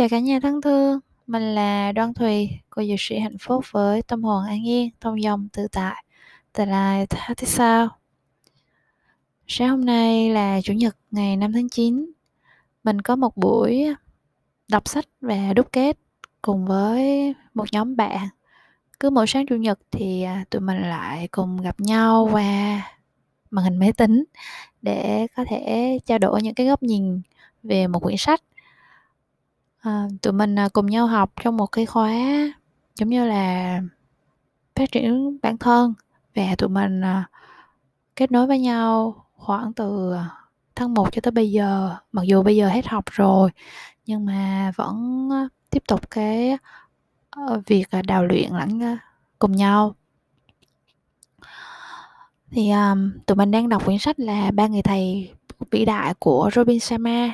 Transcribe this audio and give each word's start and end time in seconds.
Chào 0.00 0.08
cả 0.08 0.18
nhà 0.18 0.40
thân 0.42 0.60
thương, 0.60 1.00
mình 1.26 1.54
là 1.54 1.92
Đoan 1.92 2.14
Thùy, 2.14 2.50
cô 2.70 2.82
dược 2.82 2.96
sĩ 2.98 3.18
hạnh 3.18 3.38
phúc 3.40 3.64
với 3.70 4.02
tâm 4.02 4.24
hồn 4.24 4.44
an 4.44 4.66
yên, 4.66 4.90
thông 5.00 5.22
dòng 5.22 5.48
tự 5.52 5.66
tại, 5.72 6.04
tương 6.52 6.68
lai 6.68 7.06
thế 7.06 7.46
sao. 7.46 7.88
Sáng 9.46 9.68
hôm 9.68 9.84
nay 9.84 10.30
là 10.30 10.60
Chủ 10.60 10.72
nhật 10.72 10.96
ngày 11.10 11.36
5 11.36 11.52
tháng 11.52 11.68
9, 11.68 12.12
mình 12.84 13.00
có 13.00 13.16
một 13.16 13.36
buổi 13.36 13.86
đọc 14.68 14.88
sách 14.88 15.04
và 15.20 15.52
đúc 15.56 15.68
kết 15.72 15.98
cùng 16.42 16.66
với 16.66 17.34
một 17.54 17.64
nhóm 17.72 17.96
bạn. 17.96 18.28
Cứ 19.00 19.10
mỗi 19.10 19.26
sáng 19.26 19.46
Chủ 19.46 19.56
nhật 19.56 19.78
thì 19.90 20.22
à, 20.22 20.44
tụi 20.50 20.60
mình 20.60 20.82
lại 20.82 21.28
cùng 21.30 21.62
gặp 21.62 21.80
nhau 21.80 22.28
qua 22.32 22.82
màn 23.50 23.64
hình 23.64 23.76
máy 23.76 23.92
tính 23.92 24.24
để 24.82 25.26
có 25.36 25.44
thể 25.48 25.98
trao 26.06 26.18
đổi 26.18 26.42
những 26.42 26.54
cái 26.54 26.66
góc 26.66 26.82
nhìn 26.82 27.22
về 27.62 27.86
một 27.86 28.02
quyển 28.02 28.16
sách 28.16 28.42
à, 29.80 30.08
tụi 30.22 30.32
mình 30.32 30.58
à, 30.58 30.68
cùng 30.72 30.86
nhau 30.86 31.06
học 31.06 31.32
trong 31.42 31.56
một 31.56 31.66
cái 31.66 31.86
khóa 31.86 32.12
giống 32.96 33.08
như 33.08 33.24
là 33.24 33.80
phát 34.76 34.92
triển 34.92 35.38
bản 35.42 35.58
thân 35.58 35.94
và 36.34 36.54
tụi 36.58 36.68
mình 36.68 37.00
à, 37.00 37.28
kết 38.16 38.32
nối 38.32 38.46
với 38.46 38.58
nhau 38.58 39.24
khoảng 39.36 39.72
từ 39.72 40.12
à, 40.12 40.30
tháng 40.74 40.94
1 40.94 41.08
cho 41.12 41.20
tới 41.20 41.30
bây 41.30 41.50
giờ. 41.50 41.96
Mặc 42.12 42.22
dù 42.22 42.42
bây 42.42 42.56
giờ 42.56 42.68
hết 42.68 42.86
học 42.86 43.04
rồi 43.10 43.50
nhưng 44.06 44.26
mà 44.26 44.72
vẫn 44.76 45.30
tiếp 45.70 45.82
tục 45.88 46.10
cái 46.10 46.58
ờ, 47.30 47.62
việc 47.66 47.90
à, 47.90 48.02
đào 48.02 48.24
luyện 48.24 48.50
lẫn 48.52 48.98
cùng 49.38 49.52
nhau. 49.52 49.94
Thì 52.50 52.70
um, 52.70 53.12
tụi 53.26 53.36
mình 53.36 53.50
đang 53.50 53.68
đọc 53.68 53.84
quyển 53.84 53.98
sách 53.98 54.20
là 54.20 54.50
ba 54.50 54.66
người 54.66 54.82
thầy 54.82 55.30
vĩ 55.70 55.84
đại 55.84 56.14
của 56.18 56.50
Robin 56.54 56.80
Sharma. 56.80 57.32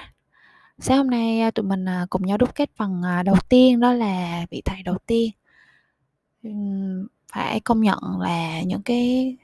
Sáng 0.78 0.98
hôm 0.98 1.10
nay 1.10 1.40
à, 1.40 1.50
tụi 1.50 1.66
mình 1.66 1.88
à, 1.88 2.06
cùng 2.10 2.26
nhau 2.26 2.38
đúc 2.38 2.54
kết 2.54 2.70
phần 2.76 3.02
à, 3.02 3.22
đầu 3.22 3.36
tiên 3.48 3.80
đó 3.80 3.92
là 3.92 4.46
vị 4.50 4.62
thầy 4.64 4.82
đầu 4.82 4.98
tiên. 5.06 5.30
Phải 7.32 7.60
công 7.60 7.80
nhận 7.80 7.98
là 8.20 8.62
những 8.62 8.82
cái 8.82 9.36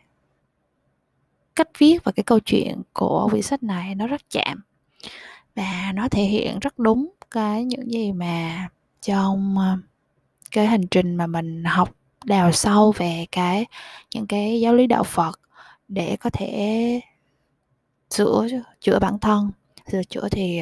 cách 1.56 1.68
viết 1.78 2.04
và 2.04 2.12
cái 2.12 2.24
câu 2.24 2.38
chuyện 2.40 2.82
của 2.92 3.28
quyển 3.30 3.42
sách 3.42 3.62
này 3.62 3.94
nó 3.94 4.06
rất 4.06 4.20
chạm 4.30 4.60
và 5.56 5.92
nó 5.94 6.08
thể 6.08 6.22
hiện 6.22 6.58
rất 6.58 6.78
đúng 6.78 7.08
cái 7.30 7.64
những 7.64 7.90
gì 7.92 8.12
mà 8.12 8.68
trong 9.02 9.56
cái 10.50 10.66
hành 10.66 10.86
trình 10.86 11.16
mà 11.16 11.26
mình 11.26 11.64
học 11.64 11.94
đào 12.24 12.52
sâu 12.52 12.92
về 12.96 13.26
cái, 13.32 13.66
những 14.14 14.26
cái 14.26 14.60
giáo 14.60 14.74
lý 14.74 14.86
đạo 14.86 15.02
Phật 15.04 15.40
để 15.88 16.16
có 16.20 16.30
thể 16.30 17.00
sửa 18.10 18.48
chữa 18.80 18.98
bản 18.98 19.18
thân, 19.18 19.50
sửa 19.92 20.02
chữa 20.04 20.28
thì 20.30 20.60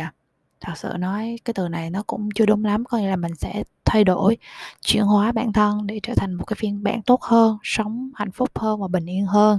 thật 0.61 0.73
sự 0.77 0.89
nói, 0.99 1.39
cái 1.45 1.55
từ 1.55 1.69
này 1.69 1.91
nó 1.91 2.03
cũng 2.03 2.29
chưa 2.35 2.47
đúng 2.47 2.65
lắm, 2.65 2.85
có 2.85 2.99
nghĩa 2.99 3.09
là 3.09 3.17
mình 3.17 3.35
sẽ 3.35 3.65
thay 3.85 4.05
đổi 4.05 4.37
chuyển 4.81 5.03
hóa 5.03 5.33
bản 5.33 5.53
thân 5.53 5.87
để 5.87 6.01
trở 6.03 6.15
thành 6.15 6.35
một 6.35 6.45
cái 6.45 6.57
phiên 6.61 6.83
bản 6.83 7.03
tốt 7.03 7.23
hơn, 7.23 7.59
sống 7.63 8.11
hạnh 8.15 8.31
phúc 8.31 8.59
hơn 8.59 8.81
và 8.81 8.89
bình 8.89 9.07
yên 9.07 9.27
hơn. 9.27 9.59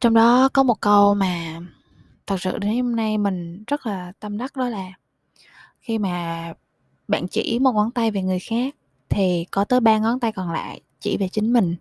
Trong 0.00 0.14
đó 0.14 0.48
có 0.52 0.62
một 0.62 0.80
câu 0.80 1.14
mà 1.14 1.60
thật 2.26 2.36
sự 2.40 2.58
đến 2.58 2.76
hôm 2.76 2.96
nay 2.96 3.18
mình 3.18 3.64
rất 3.66 3.86
là 3.86 4.12
tâm 4.20 4.38
đắc, 4.38 4.56
đó 4.56 4.68
là 4.68 4.92
khi 5.80 5.98
mà 5.98 6.52
bạn 7.08 7.28
chỉ 7.28 7.58
một 7.58 7.72
ngón 7.72 7.90
tay 7.90 8.10
về 8.10 8.22
người 8.22 8.38
khác 8.38 8.74
thì 9.08 9.46
có 9.50 9.64
tới 9.64 9.80
ba 9.80 9.98
ngón 9.98 10.20
tay 10.20 10.32
còn 10.32 10.52
lại 10.52 10.80
chỉ 11.00 11.16
về 11.16 11.28
chính 11.28 11.52
mình. 11.52 11.76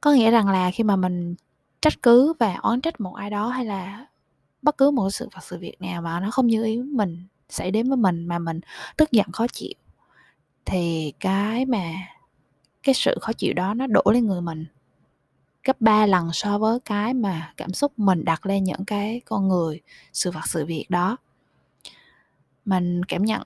Có 0.00 0.12
nghĩa 0.12 0.30
rằng 0.30 0.48
là 0.48 0.70
khi 0.70 0.84
mà 0.84 0.96
mình 0.96 1.34
trách 1.80 2.02
cứ 2.02 2.32
và 2.38 2.54
oán 2.54 2.80
trách 2.80 3.00
một 3.00 3.14
ai 3.14 3.30
đó 3.30 3.48
hay 3.48 3.64
là 3.64 4.06
bất 4.66 4.78
cứ 4.78 4.90
một 4.90 5.10
sự 5.10 5.28
vật 5.34 5.40
sự 5.44 5.58
việc 5.58 5.80
nào 5.80 6.02
mà 6.02 6.20
nó 6.20 6.30
không 6.30 6.46
như 6.46 6.64
ý 6.64 6.82
mình 6.82 7.24
xảy 7.48 7.70
đến 7.70 7.88
với 7.88 7.96
mình 7.96 8.26
mà 8.26 8.38
mình 8.38 8.60
tức 8.96 9.12
giận, 9.12 9.26
khó 9.32 9.46
chịu, 9.52 9.74
thì 10.64 11.12
cái 11.20 11.66
mà 11.66 11.92
cái 12.82 12.94
sự 12.94 13.18
khó 13.20 13.32
chịu 13.32 13.54
đó 13.54 13.74
nó 13.74 13.86
đổ 13.86 14.02
lên 14.12 14.26
người 14.26 14.40
mình 14.40 14.66
gấp 15.64 15.80
3 15.80 16.06
lần 16.06 16.30
so 16.32 16.58
với 16.58 16.80
cái 16.80 17.14
mà 17.14 17.52
cảm 17.56 17.72
xúc 17.72 17.92
mình 17.96 18.24
đặt 18.24 18.46
lên 18.46 18.64
những 18.64 18.84
cái 18.84 19.20
con 19.24 19.48
người 19.48 19.80
sự 20.12 20.30
vật 20.30 20.46
sự 20.46 20.66
việc 20.66 20.86
đó. 20.88 21.16
Mình 22.64 23.04
cảm 23.04 23.24
nhận 23.24 23.42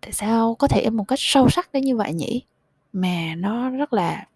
tại 0.00 0.12
sao 0.12 0.54
có 0.54 0.68
thể 0.68 0.90
một 0.90 1.04
cách 1.08 1.18
sâu 1.22 1.48
sắc 1.50 1.72
đến 1.72 1.84
như 1.84 1.96
vậy 1.96 2.12
nhỉ? 2.12 2.42
Mà 2.92 3.34
nó 3.36 3.70
rất 3.70 3.92
là 3.92 4.26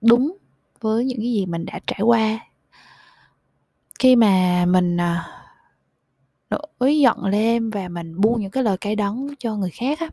đúng 0.00 0.36
với 0.80 1.04
những 1.04 1.18
cái 1.18 1.32
gì 1.32 1.46
mình 1.46 1.64
đã 1.64 1.80
trải 1.86 2.00
qua 2.00 2.38
khi 4.02 4.16
mà 4.16 4.64
mình 4.68 4.96
à, 4.96 5.28
nổi 6.50 6.98
giận 6.98 7.24
lên 7.24 7.70
và 7.70 7.88
mình 7.88 8.20
buông 8.20 8.40
những 8.40 8.50
cái 8.50 8.62
lời 8.62 8.76
cay 8.78 8.96
đắng 8.96 9.28
cho 9.38 9.56
người 9.56 9.70
khác 9.70 10.00
á 10.00 10.08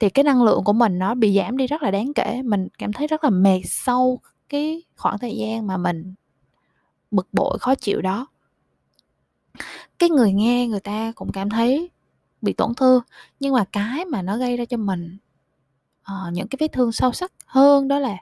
thì 0.00 0.10
cái 0.10 0.24
năng 0.24 0.42
lượng 0.42 0.64
của 0.64 0.72
mình 0.72 0.98
nó 0.98 1.14
bị 1.14 1.36
giảm 1.36 1.56
đi 1.56 1.66
rất 1.66 1.82
là 1.82 1.90
đáng 1.90 2.14
kể. 2.14 2.42
Mình 2.44 2.68
cảm 2.78 2.92
thấy 2.92 3.06
rất 3.06 3.24
là 3.24 3.30
mệt 3.30 3.60
sau 3.64 4.20
cái 4.48 4.82
khoảng 4.96 5.18
thời 5.18 5.36
gian 5.36 5.66
mà 5.66 5.76
mình 5.76 6.14
bực 7.10 7.28
bội 7.32 7.58
khó 7.58 7.74
chịu 7.74 8.00
đó. 8.00 8.26
Cái 9.98 10.10
người 10.10 10.32
nghe 10.32 10.66
người 10.66 10.80
ta 10.80 11.12
cũng 11.14 11.32
cảm 11.32 11.50
thấy 11.50 11.90
bị 12.42 12.52
tổn 12.52 12.74
thương 12.74 13.02
nhưng 13.40 13.54
mà 13.54 13.64
cái 13.72 14.04
mà 14.04 14.22
nó 14.22 14.36
gây 14.36 14.56
ra 14.56 14.64
cho 14.64 14.76
mình 14.76 15.18
uh, 16.00 16.32
những 16.32 16.48
cái 16.48 16.56
vết 16.60 16.72
thương 16.72 16.92
sâu 16.92 17.12
sắc 17.12 17.32
hơn 17.46 17.88
đó 17.88 17.98
là 17.98 18.16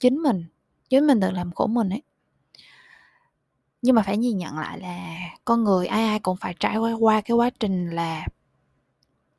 chính 0.00 0.16
mình 0.16 0.44
chính 0.90 1.06
mình 1.06 1.20
tự 1.20 1.30
làm 1.30 1.52
khổ 1.52 1.66
mình 1.66 1.88
ấy 1.88 2.02
nhưng 3.86 3.94
mà 3.94 4.02
phải 4.02 4.16
nhìn 4.16 4.38
nhận 4.38 4.58
lại 4.58 4.78
là 4.80 5.16
con 5.44 5.64
người 5.64 5.86
ai 5.86 6.04
ai 6.04 6.18
cũng 6.18 6.36
phải 6.36 6.54
trải 6.60 6.76
qua 6.76 7.20
cái 7.20 7.36
quá 7.36 7.50
trình 7.50 7.90
là 7.90 8.26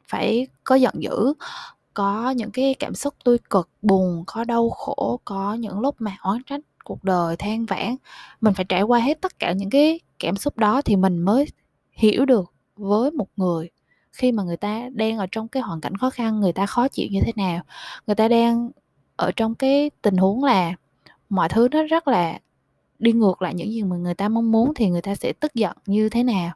phải 0.08 0.48
có 0.64 0.76
giận 0.76 0.94
dữ, 1.00 1.34
có 1.94 2.30
những 2.30 2.52
cái 2.52 2.76
cảm 2.80 2.96
xúc 2.96 3.14
tươi 3.24 3.38
cực, 3.50 3.70
buồn, 3.82 4.24
có 4.28 4.44
đau 4.44 4.70
khổ, 4.70 5.20
có 5.26 5.54
những 5.54 5.80
lúc 5.80 5.96
mà 6.00 6.18
oán 6.22 6.44
trách 6.46 6.62
cuộc 6.84 7.04
đời, 7.04 7.36
than 7.36 7.66
vãn. 7.66 7.96
Mình 8.42 8.54
phải 8.54 8.66
trải 8.66 8.82
qua 8.82 9.00
hết 9.00 9.22
tất 9.22 9.40
cả 9.40 9.52
những 9.52 9.70
cái 9.70 10.00
cảm 10.20 10.36
xúc 10.38 10.58
đó 10.58 10.82
thì 10.82 10.96
mình 10.96 11.20
mới 11.20 11.46
hiểu 11.92 12.26
được 12.26 12.54
với 12.76 13.12
một 13.12 13.28
người. 13.38 13.70
Khi 14.12 14.32
mà 14.32 14.44
người 14.44 14.58
ta 14.58 14.90
đang 14.94 15.18
ở 15.18 15.28
trong 15.32 15.48
cái 15.48 15.64
hoàn 15.64 15.82
cảnh 15.82 15.98
khó 15.98 16.10
khăn, 16.10 16.40
người 16.40 16.54
ta 16.54 16.66
khó 16.66 16.88
chịu 16.88 17.08
như 17.12 17.20
thế 17.26 17.32
nào, 17.36 17.62
người 18.08 18.16
ta 18.16 18.28
đang 18.28 18.70
ở 19.16 19.32
trong 19.36 19.56
cái 19.56 19.90
tình 20.02 20.18
huống 20.18 20.44
là 20.44 20.74
mọi 21.30 21.50
thứ 21.50 21.68
nó 21.72 21.84
rất 21.84 22.08
là 22.08 22.40
đi 23.00 23.12
ngược 23.12 23.42
lại 23.42 23.54
những 23.54 23.72
gì 23.72 23.84
mà 23.84 23.96
người 23.96 24.16
ta 24.16 24.30
mong 24.30 24.52
muốn 24.52 24.74
thì 24.74 24.90
người 24.90 25.02
ta 25.02 25.16
sẽ 25.16 25.34
tức 25.34 25.54
giận 25.56 25.78
như 25.86 26.10
thế 26.10 26.24
nào. 26.24 26.52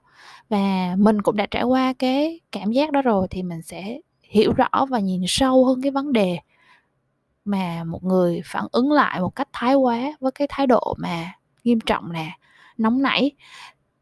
Và 0.50 0.96
mình 0.98 1.22
cũng 1.22 1.36
đã 1.36 1.46
trải 1.52 1.64
qua 1.64 1.94
cái 1.94 2.40
cảm 2.52 2.72
giác 2.72 2.92
đó 2.92 3.02
rồi 3.02 3.28
thì 3.30 3.44
mình 3.44 3.62
sẽ 3.62 4.00
hiểu 4.22 4.54
rõ 4.54 4.86
và 4.90 5.00
nhìn 5.00 5.24
sâu 5.28 5.66
hơn 5.66 5.82
cái 5.82 5.92
vấn 5.92 6.14
đề 6.14 6.38
mà 7.46 7.84
một 7.84 8.04
người 8.04 8.42
phản 8.46 8.68
ứng 8.72 8.92
lại 8.92 9.22
một 9.22 9.36
cách 9.36 9.48
thái 9.54 9.76
quá 9.76 10.12
với 10.20 10.32
cái 10.32 10.48
thái 10.52 10.68
độ 10.68 10.96
mà 10.98 11.34
nghiêm 11.64 11.80
trọng 11.80 12.14
nè, 12.14 12.38
nóng 12.78 13.02
nảy. 13.02 13.32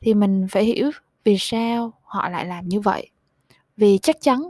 Thì 0.01 0.13
mình 0.13 0.47
phải 0.51 0.63
hiểu 0.63 0.91
vì 1.23 1.37
sao 1.39 1.93
họ 2.03 2.29
lại 2.29 2.45
làm 2.45 2.67
như 2.67 2.79
vậy. 2.79 3.09
Vì 3.77 3.97
chắc 3.97 4.21
chắn 4.21 4.41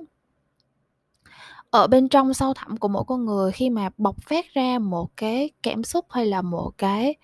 ở 1.69 1.88
bên 1.88 2.09
trong 2.09 2.33
sâu 2.33 2.53
thẳm 2.53 2.77
của 2.77 2.88
mỗi 2.88 3.03
con 3.07 3.25
người 3.25 3.51
khi 3.51 3.69
mà 3.69 3.89
bộc 3.97 4.16
phát 4.21 4.45
ra 4.53 4.79
một 4.79 5.17
cái 5.17 5.50
cảm 5.63 5.83
xúc 5.83 6.06
hay 6.09 6.25
là 6.25 6.41
một 6.41 6.71
cái 6.77 7.16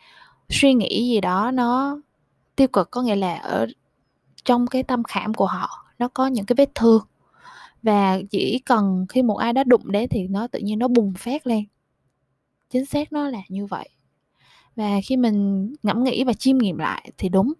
suy 0.50 0.74
nghĩ 0.74 1.10
gì 1.10 1.22
đó 1.22 1.52
nó 1.52 2.00
tiêu 2.56 2.68
cực 2.68 2.92
có 2.92 3.02
nghĩa 3.02 3.16
là 3.16 3.38
ở 3.38 3.68
trong 4.46 4.68
cái 4.68 4.84
tâm 4.84 5.04
khảm 5.04 5.34
của 5.34 5.46
họ 5.46 5.86
nó 6.00 6.08
có 6.08 6.28
những 6.28 6.46
cái 6.46 6.54
vết 6.58 6.76
thương. 6.76 7.04
Và 7.84 8.20
chỉ 8.30 8.60
cần 8.66 9.06
khi 9.10 9.22
một 9.22 9.36
ai 9.36 9.54
đó 9.54 9.64
đụng 9.64 9.92
đến 9.92 10.10
thì 10.10 10.28
nó 10.28 10.48
tự 10.48 10.60
nhiên 10.60 10.80
nó 10.80 10.88
bùng 10.88 11.14
phát 11.18 11.48
lên. 11.48 11.64
Chính 12.70 12.86
xác 12.86 13.14
nó 13.14 13.30
là 13.30 13.42
như 13.50 13.66
vậy. 13.66 13.90
Và 14.76 15.00
khi 15.06 15.18
mình 15.18 15.70
ngẫm 15.84 16.04
nghĩ 16.04 16.24
và 16.24 16.34
chiêm 16.34 16.58
nghiệm 16.58 16.78
lại 16.78 17.12
thì 17.18 17.30
đúng. 17.30 17.54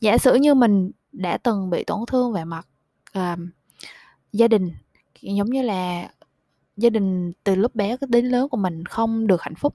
Giả 0.00 0.18
sử 0.18 0.34
như 0.34 0.54
mình 0.54 0.90
đã 1.12 1.38
từng 1.38 1.70
bị 1.70 1.84
tổn 1.84 2.00
thương 2.06 2.32
về 2.32 2.44
mặt 2.44 2.66
uh, 3.18 3.38
gia 4.32 4.48
đình 4.48 4.72
giống 5.20 5.50
như 5.50 5.62
là 5.62 6.10
gia 6.76 6.90
đình 6.90 7.32
từ 7.44 7.54
lúc 7.54 7.74
bé 7.74 7.96
đến 8.08 8.26
lớn 8.26 8.48
của 8.48 8.56
mình 8.56 8.84
không 8.84 9.26
được 9.26 9.42
hạnh 9.42 9.54
phúc 9.54 9.74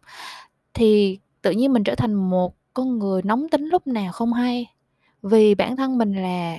thì 0.73 1.19
tự 1.45 1.51
nhiên 1.51 1.73
mình 1.73 1.83
trở 1.83 1.95
thành 1.95 2.13
một 2.13 2.55
con 2.73 2.99
người 2.99 3.21
nóng 3.23 3.49
tính 3.49 3.65
lúc 3.65 3.87
nào 3.87 4.11
không 4.11 4.33
hay. 4.33 4.71
Vì 5.21 5.55
bản 5.55 5.75
thân 5.75 5.97
mình 5.97 6.13
là 6.13 6.57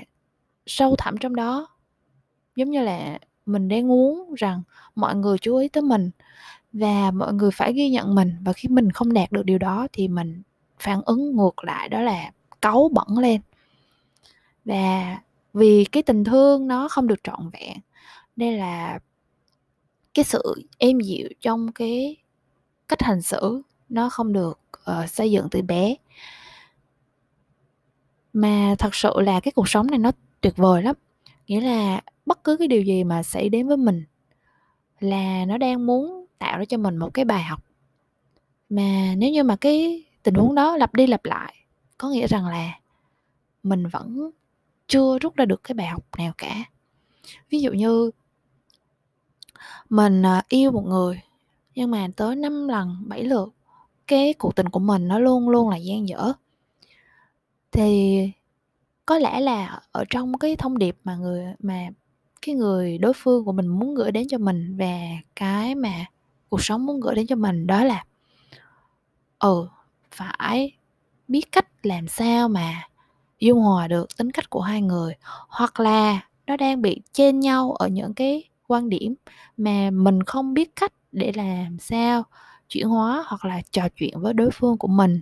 sâu 0.66 0.96
thẳm 0.98 1.16
trong 1.20 1.36
đó. 1.36 1.68
Giống 2.56 2.70
như 2.70 2.80
là 2.80 3.18
mình 3.46 3.68
đang 3.68 3.88
muốn 3.88 4.34
rằng 4.34 4.62
mọi 4.94 5.14
người 5.14 5.38
chú 5.38 5.56
ý 5.56 5.68
tới 5.68 5.82
mình 5.82 6.10
và 6.72 7.10
mọi 7.10 7.32
người 7.32 7.50
phải 7.50 7.72
ghi 7.72 7.90
nhận 7.90 8.14
mình. 8.14 8.36
Và 8.44 8.52
khi 8.52 8.68
mình 8.68 8.90
không 8.90 9.12
đạt 9.12 9.32
được 9.32 9.42
điều 9.44 9.58
đó 9.58 9.86
thì 9.92 10.08
mình 10.08 10.42
phản 10.78 11.02
ứng 11.06 11.36
ngược 11.36 11.64
lại, 11.64 11.88
đó 11.88 12.00
là 12.00 12.30
cáu 12.62 12.90
bẩn 12.92 13.18
lên. 13.18 13.40
Và 14.64 15.18
vì 15.54 15.84
cái 15.84 16.02
tình 16.02 16.24
thương 16.24 16.68
nó 16.68 16.88
không 16.88 17.06
được 17.06 17.24
trọn 17.24 17.50
vẹn 17.52 17.78
đây 18.36 18.52
là 18.52 18.98
cái 20.14 20.24
sự 20.24 20.62
êm 20.78 21.00
dịu 21.00 21.28
trong 21.40 21.72
cái 21.72 22.16
cách 22.88 23.02
hành 23.02 23.22
xử 23.22 23.62
nó 23.88 24.10
không 24.10 24.32
được 24.32 24.60
uh, 24.90 25.10
xây 25.10 25.30
dựng 25.30 25.48
từ 25.50 25.62
bé. 25.62 25.94
Mà 28.32 28.74
thật 28.78 28.94
sự 28.94 29.12
là 29.16 29.40
cái 29.40 29.52
cuộc 29.52 29.68
sống 29.68 29.86
này 29.86 29.98
nó 29.98 30.12
tuyệt 30.40 30.56
vời 30.56 30.82
lắm. 30.82 30.96
Nghĩa 31.46 31.60
là 31.60 32.00
bất 32.26 32.44
cứ 32.44 32.56
cái 32.56 32.68
điều 32.68 32.82
gì 32.82 33.04
mà 33.04 33.22
xảy 33.22 33.48
đến 33.48 33.68
với 33.68 33.76
mình 33.76 34.04
là 35.00 35.44
nó 35.44 35.58
đang 35.58 35.86
muốn 35.86 36.26
tạo 36.38 36.58
ra 36.58 36.64
cho 36.64 36.76
mình 36.76 36.96
một 36.96 37.14
cái 37.14 37.24
bài 37.24 37.42
học. 37.42 37.64
Mà 38.68 39.14
nếu 39.16 39.30
như 39.30 39.42
mà 39.42 39.56
cái 39.56 40.04
tình 40.22 40.34
huống 40.34 40.54
đó 40.54 40.76
lặp 40.76 40.94
đi 40.94 41.06
lặp 41.06 41.24
lại 41.24 41.54
có 41.98 42.08
nghĩa 42.08 42.26
rằng 42.26 42.46
là 42.46 42.72
mình 43.62 43.86
vẫn 43.86 44.30
chưa 44.86 45.18
rút 45.18 45.36
ra 45.36 45.44
được 45.44 45.64
cái 45.64 45.74
bài 45.74 45.86
học 45.86 46.04
nào 46.18 46.32
cả. 46.38 46.64
Ví 47.50 47.60
dụ 47.60 47.72
như 47.72 48.10
mình 49.88 50.22
ờ, 50.22 50.40
yêu 50.48 50.70
một 50.70 50.84
người 50.86 51.20
nhưng 51.74 51.90
mà 51.90 52.08
tới 52.16 52.36
5 52.36 52.68
lần 52.68 52.96
7 53.06 53.24
lượt 53.24 53.55
cái 54.06 54.34
cuộc 54.34 54.54
tình 54.54 54.68
của 54.68 54.80
mình 54.80 55.08
nó 55.08 55.18
luôn 55.18 55.48
luôn 55.48 55.68
là 55.68 55.76
gian 55.76 56.08
dở. 56.08 56.32
Thì 57.72 58.18
có 59.06 59.18
lẽ 59.18 59.40
là 59.40 59.80
ở 59.92 60.04
trong 60.10 60.38
cái 60.38 60.56
thông 60.56 60.78
điệp 60.78 60.96
mà 61.04 61.16
người, 61.16 61.44
mà 61.58 61.88
cái 62.42 62.54
người 62.54 62.98
đối 62.98 63.12
phương 63.16 63.44
của 63.44 63.52
mình 63.52 63.66
muốn 63.66 63.94
gửi 63.94 64.12
đến 64.12 64.28
cho 64.28 64.38
mình 64.38 64.76
và 64.78 64.98
cái 65.36 65.74
mà 65.74 66.06
cuộc 66.48 66.62
sống 66.62 66.86
muốn 66.86 67.00
gửi 67.00 67.14
đến 67.14 67.26
cho 67.26 67.36
mình 67.36 67.66
đó 67.66 67.84
là 67.84 68.04
ừ 69.38 69.68
phải 70.10 70.72
biết 71.28 71.52
cách 71.52 71.66
làm 71.82 72.08
sao 72.08 72.48
mà 72.48 72.82
dung 73.40 73.60
hòa 73.60 73.88
được 73.88 74.16
tính 74.16 74.30
cách 74.32 74.50
của 74.50 74.60
hai 74.60 74.82
người, 74.82 75.14
hoặc 75.48 75.80
là 75.80 76.20
nó 76.46 76.56
đang 76.56 76.82
bị 76.82 77.00
trên 77.12 77.40
nhau 77.40 77.72
ở 77.72 77.88
những 77.88 78.14
cái 78.14 78.44
quan 78.68 78.88
điểm 78.88 79.14
mà 79.56 79.90
mình 79.90 80.22
không 80.22 80.54
biết 80.54 80.76
cách 80.76 80.92
để 81.12 81.32
làm 81.36 81.78
sao 81.78 82.22
chuyển 82.68 82.88
hóa 82.88 83.24
hoặc 83.26 83.44
là 83.44 83.62
trò 83.70 83.88
chuyện 83.96 84.20
với 84.20 84.34
đối 84.34 84.50
phương 84.50 84.78
của 84.78 84.88
mình. 84.88 85.20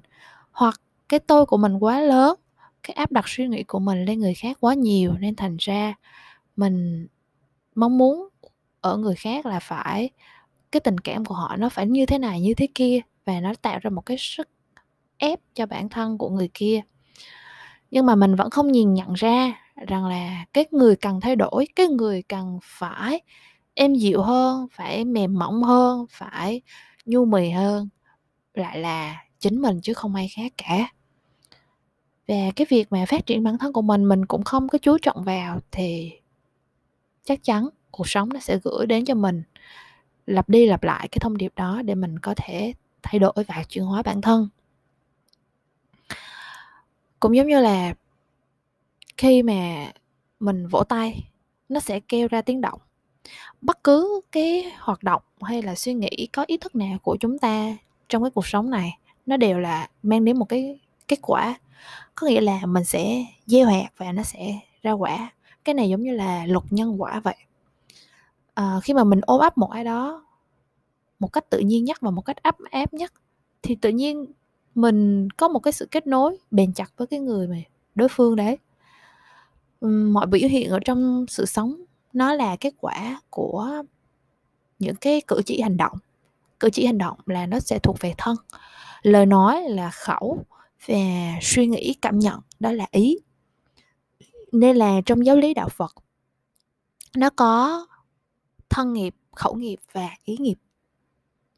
Hoặc 0.53 0.81
cái 1.09 1.21
tôi 1.21 1.47
của 1.47 1.57
mình 1.57 1.79
quá 1.79 2.01
lớn, 2.01 2.37
cái 2.83 2.95
áp 2.95 3.13
đặt 3.13 3.25
suy 3.29 3.49
nghĩ 3.49 3.63
của 3.63 3.79
mình 3.79 4.05
lên 4.05 4.19
người 4.21 4.35
khác 4.35 4.57
quá 4.61 4.75
nhiều 4.75 5.15
nên 5.21 5.37
thành 5.37 5.57
ra 5.61 5.95
mình 6.57 7.07
mong 7.75 7.99
muốn 7.99 8.29
ở 8.81 8.97
người 8.97 9.15
khác 9.15 9.47
là 9.47 9.61
phải, 9.61 10.11
cái 10.73 10.81
tình 10.81 10.99
cảm 10.99 11.25
của 11.25 11.35
họ 11.35 11.57
nó 11.57 11.69
phải 11.69 11.87
như 11.87 12.07
thế 12.07 12.19
này, 12.19 12.41
như 12.41 12.55
thế 12.55 12.69
kia 12.75 13.01
và 13.25 13.41
nó 13.41 13.55
tạo 13.63 13.79
ra 13.83 13.91
một 13.91 14.07
cái 14.07 14.17
sức 14.21 14.49
ép 15.19 15.41
cho 15.55 15.67
bản 15.67 15.89
thân 15.89 16.19
của 16.19 16.29
người 16.29 16.51
kia. 16.55 16.81
Nhưng 17.91 18.07
mà 18.07 18.15
mình 18.15 18.35
vẫn 18.35 18.51
không 18.51 18.73
nhìn 18.73 18.95
nhận 18.95 19.13
ra 19.13 19.53
rằng 19.89 20.07
là 20.07 20.45
cái 20.53 20.65
người 20.71 20.97
cần 20.97 21.21
thay 21.21 21.37
đổi, 21.37 21.69
cái 21.77 21.87
người 21.87 22.23
cần 22.23 22.59
phải 22.63 23.21
êm 23.75 23.95
dịu 23.95 24.23
hơn, 24.23 24.67
phải 24.73 25.05
mềm 25.05 25.39
mỏng 25.39 25.63
hơn, 25.63 26.07
phải 26.11 26.63
nhu 27.07 27.25
mì 27.25 27.51
hơn, 27.51 27.89
lại 28.55 28.79
là 28.79 29.25
chính 29.39 29.63
mình 29.63 29.81
chứ 29.81 29.95
không 29.95 30.15
ai 30.15 30.29
khác 30.29 30.53
cả. 30.57 30.93
Và 32.29 32.35
cái 32.57 32.67
việc 32.71 32.93
mà 32.93 33.05
phát 33.09 33.27
triển 33.27 33.45
bản 33.45 33.59
thân 33.59 33.73
của 33.73 33.83
mình 33.83 34.09
mình 34.09 34.27
cũng 34.27 34.45
không 34.45 34.69
có 34.69 34.79
chú 34.79 34.99
trọng 34.99 35.25
vào 35.25 35.61
thì 35.71 36.13
chắc 37.25 37.43
chắn 37.43 37.69
cuộc 37.91 38.09
sống 38.09 38.29
nó 38.29 38.41
sẽ 38.41 38.59
gửi 38.65 38.87
đến 38.87 39.05
cho 39.05 39.15
mình 39.15 39.43
lặp 40.27 40.49
đi 40.49 40.67
lặp 40.67 40.83
lại 40.83 41.09
cái 41.09 41.19
thông 41.21 41.37
điệp 41.37 41.53
đó 41.57 41.83
để 41.85 41.95
mình 41.95 42.19
có 42.19 42.35
thể 42.37 42.73
thay 43.03 43.19
đổi 43.19 43.33
và 43.49 43.65
chuyển 43.69 43.85
hóa 43.85 44.03
bản 44.03 44.21
thân. 44.21 44.49
Cũng 47.21 47.37
giống 47.37 47.47
như 47.47 47.61
là 47.61 47.95
khi 49.17 49.43
mà 49.43 49.93
mình 50.41 50.67
vỗ 50.67 50.85
tay, 50.85 51.29
nó 51.69 51.81
sẽ 51.81 52.01
kêu 52.01 52.29
ra 52.29 52.43
tiếng 52.43 52.61
động 52.61 52.81
bất 53.61 53.85
cứ 53.85 54.21
cái 54.33 54.73
hoạt 54.79 55.03
động 55.03 55.23
hay 55.43 55.63
là 55.63 55.75
suy 55.75 55.95
nghĩ 55.95 56.29
có 56.33 56.45
ý 56.47 56.57
thức 56.57 56.75
nào 56.75 56.99
của 57.03 57.17
chúng 57.21 57.39
ta 57.39 57.77
trong 58.09 58.23
cái 58.23 58.31
cuộc 58.31 58.47
sống 58.47 58.71
này 58.71 58.99
nó 59.27 59.37
đều 59.37 59.59
là 59.59 59.89
mang 60.03 60.25
đến 60.25 60.39
một 60.39 60.45
cái 60.45 60.81
kết 61.09 61.19
quả. 61.23 61.55
Có 62.15 62.27
nghĩa 62.27 62.41
là 62.41 62.61
mình 62.67 62.85
sẽ 62.85 63.25
gieo 63.47 63.67
hạt 63.67 63.89
và 63.97 64.13
nó 64.13 64.23
sẽ 64.23 64.59
ra 64.83 64.93
quả. 64.93 65.33
Cái 65.65 65.75
này 65.75 65.89
giống 65.89 66.03
như 66.03 66.13
là 66.13 66.47
luật 66.47 66.65
nhân 66.71 67.03
quả 67.03 67.21
vậy. 67.21 67.37
À, 68.55 68.81
khi 68.83 68.95
mà 68.95 69.05
mình 69.05 69.21
ôm 69.23 69.41
ấp 69.41 69.59
một 69.59 69.71
ai 69.71 69.85
đó 69.85 70.25
một 71.19 71.33
cách 71.33 71.51
tự 71.51 71.59
nhiên 71.59 71.85
nhất 71.85 72.01
và 72.01 72.11
một 72.11 72.23
cách 72.23 72.43
ấp 72.43 72.57
áp 72.71 72.95
nhất 72.95 73.13
thì 73.63 73.75
tự 73.75 73.89
nhiên 73.89 74.27
mình 74.75 75.29
có 75.31 75.49
một 75.49 75.59
cái 75.59 75.73
sự 75.73 75.89
kết 75.91 76.07
nối 76.07 76.37
bền 76.51 76.73
chặt 76.73 76.93
với 76.97 77.07
cái 77.07 77.21
người 77.21 77.49
mà 77.49 77.57
đối 77.95 78.09
phương 78.09 78.37
đấy. 78.37 78.59
Mọi 79.81 80.27
biểu 80.27 80.49
hiện 80.49 80.71
ở 80.71 80.79
trong 80.85 81.27
sự 81.29 81.47
sống 81.47 81.85
nó 82.15 82.35
là 82.35 82.57
kết 82.57 82.75
quả 82.81 83.21
của 83.31 83.83
những 84.79 84.97
cái 84.97 85.23
cử 85.27 85.41
chỉ 85.47 85.61
hành 85.61 85.77
động. 85.77 85.99
Cử 86.61 86.71
chỉ 86.71 86.87
hành 86.87 86.99
động 86.99 87.19
là 87.27 87.47
nó 87.47 87.61
sẽ 87.61 87.79
thuộc 87.79 87.97
về 88.01 88.15
thân. 88.19 88.37
Lời 89.03 89.27
nói 89.27 89.63
là 89.69 89.91
khẩu 89.91 90.45
và 90.87 90.95
suy 91.43 91.67
nghĩ 91.67 91.95
cảm 92.03 92.19
nhận 92.19 92.41
đó 92.61 92.73
là 92.73 92.87
ý. 92.91 93.19
Nên 94.53 94.77
là 94.77 95.01
trong 95.07 95.27
giáo 95.27 95.37
lý 95.37 95.55
đạo 95.55 95.69
phật 95.69 95.95
nó 97.17 97.31
có 97.31 97.87
thân 98.69 98.93
nghiệp 98.93 99.15
khẩu 99.37 99.55
nghiệp 99.55 99.79
và 99.93 100.09
ý 100.25 100.37
nghiệp. 100.37 100.59